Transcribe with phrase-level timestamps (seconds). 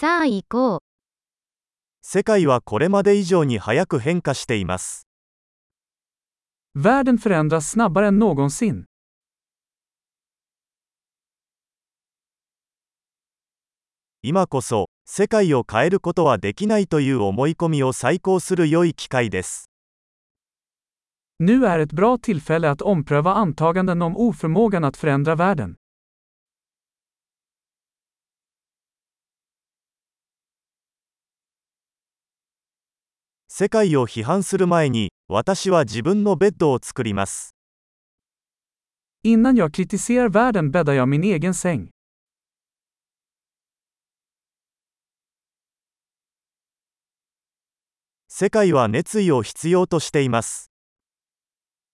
[0.00, 0.80] さあ行こう。
[2.00, 5.06] 世界はこれまで以上に早く変化しています。
[6.74, 8.86] Världen förändras snabbare än någonsin.
[14.22, 19.68] 今こそ、世界を変えることはできないという思い込みを再考する良い機会です。
[21.38, 25.79] Nu är ett bra tillfälle att ompröva antaganden om oförmågan att förändra världen.
[33.60, 37.54] 世界を批判する前に、私は自分のベッドを作ります。
[39.22, 41.90] Innan jag kritiserar världen bäddar jag min egen säng.
[48.28, 50.70] 世界は熱意を必要としています。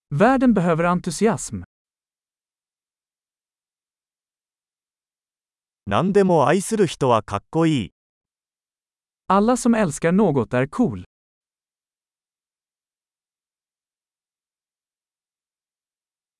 [0.09, 1.63] Världen behöver entusiasm.
[5.85, 7.91] 何でも愛する人はかっこいい。
[9.27, 11.03] Alla som älskar något är cool.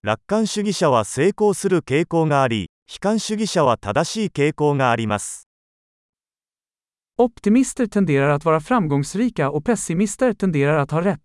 [0.08, 5.50] 楽観主義者は成功する傾向があり、悲観主義者は正しい傾向があります。
[7.18, 11.20] Optimister tenderar att vara framgångsrika och pessimister tenderar att ha rätt.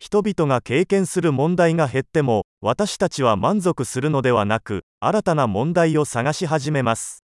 [0.00, 7.22] 人々が経験する問題が減っても、私たちは満足するのではなく、新たな問題を探し始めます。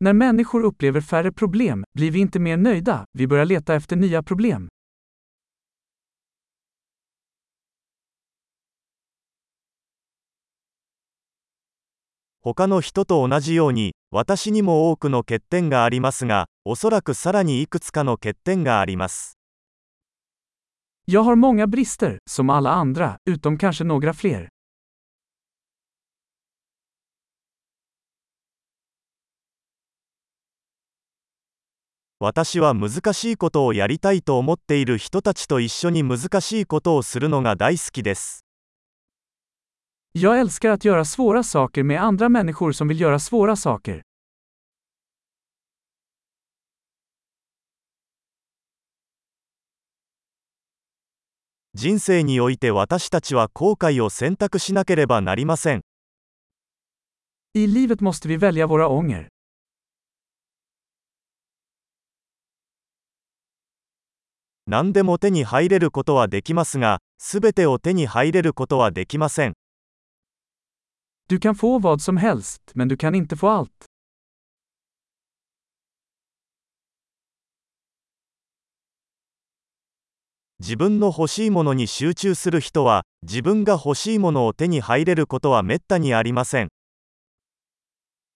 [0.00, 4.22] När människor upplever färre problem blir vi inte mer nöjda, vi börjar leta efter nya
[4.22, 4.68] problem.
[21.04, 24.48] Jag har många brister, som alla andra, utom kanske några fler.
[32.20, 38.44] 私は難しいことをやりたいと思っている人たちと一緒に難しいことをするのが大好きです。
[51.74, 55.82] 人生において私たちは後悔を選択しなければなりません。
[64.70, 69.54] 何でも手に入れることはできますが、すべてを手に入れることはできません。
[71.26, 73.70] Du kan få vad som helst, men du kan inte få allt.
[80.60, 86.68] 自分の欲しいものに集中する人は、自分が欲しいものを手に入れることはめったにありません。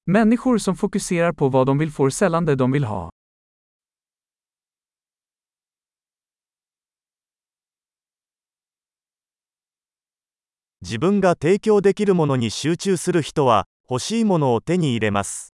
[0.09, 3.11] Människor som fokuserar på vad de vill får sällan det de vill ha.
[10.82, 15.54] 自分が提供できるものに集中する人は、欲しいものを手に入れます。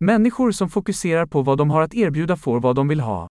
[0.00, 3.28] Människor som fokuserar på vad de har att erbjuda får vad de vill ha.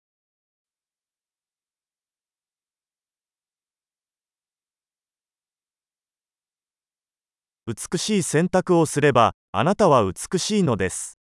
[7.67, 11.19] 美しい選択をすれば、あなたは美しいのです。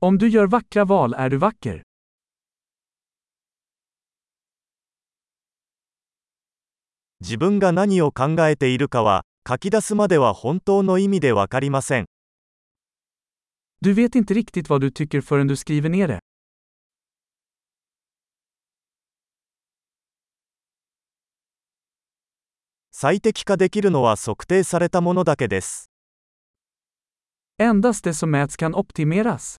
[0.00, 1.82] Om du gör vackra val är du vacker.
[7.20, 12.06] 自分が何を考えているかは、書き出すまでは本当の意味でわかりません。
[13.80, 16.18] Du vet inte riktigt vad du tycker förrän du skriver ner det.
[22.90, 25.90] 最適化できるのは測定されたものだけです。
[27.58, 29.56] Endast det som mäts kan optimeras.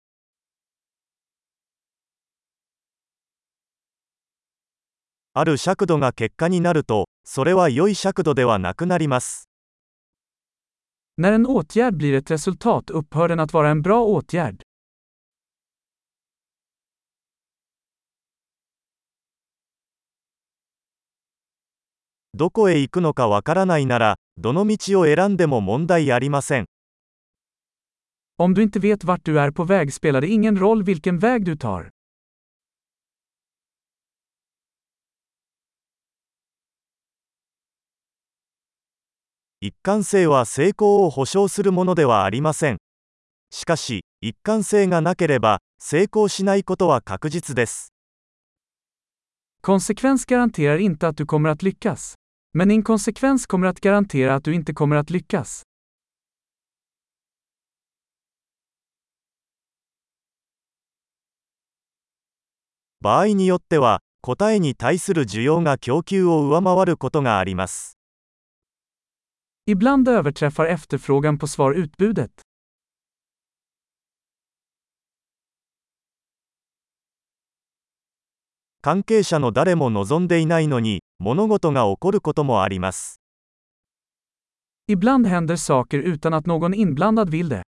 [5.40, 9.48] ある尺度が結果になると、それは良い尺度ではなくなります。
[11.20, 14.62] När en åtgärd blir ett resultat upphör den att vara en bra åtgärd.
[22.34, 26.66] どこへ行くのかわからないなら、どの道を選んでも問題ありません。
[28.40, 31.56] Om du inte vet vart du är på väg spelar det ingen roll vilken väg du
[31.56, 31.97] tar.
[39.68, 42.78] 一貫性は成功を保証するものではありません。
[43.52, 47.92] しかし、一貫性がなければ、成功しないことは確実です。
[49.62, 52.16] Konsekvens garanterar inte att du kommer att lyckas.
[52.54, 55.64] Men inkonsekvens kommer att garantera att du inte kommer att lyckas.
[63.02, 67.97] 場合によっては答えに対する需要が供給を上回ることがあります
[69.70, 72.42] Ibland överträffar efterfrågan på svar utbudet.
[78.82, 83.20] 関係者の誰も望んでいないのに物事が起こることもあります
[84.90, 87.64] Ibland händer saker utan att någon inblandad vill det.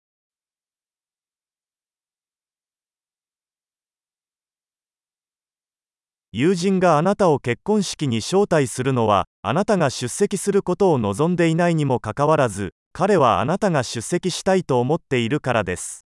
[6.31, 16.05] 友人があなたを結婚式に招待するのはあなたが出席することを望んでいないにもかかわらず彼はあなたが出席したいと思っているからです。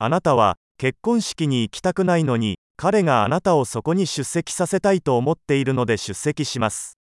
[0.00, 6.98] あなたは結婚式に行きたくないのに彼があなたをそこに出席させたいと思っているので出席します。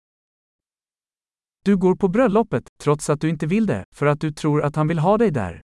[1.63, 4.77] Du går på bröllopet, trots att du inte vill det, för att du tror att
[4.77, 5.63] han vill ha dig där.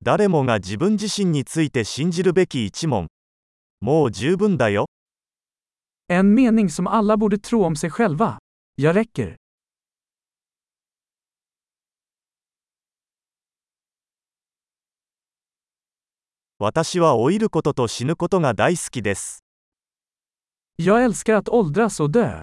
[0.00, 3.08] 誰もが自分自身について信じるべき一問
[3.80, 4.86] もう十分だよ
[6.08, 8.38] En mening som alla borde tro om sig själva.
[8.76, 9.36] Jag räcker.
[16.60, 19.44] 私は老いることと死ぬことが大好きです
[20.76, 22.42] Jag älskar att åldras och dö.